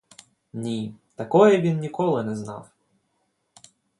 [0.53, 2.69] Ні, такої він ніколи не знав.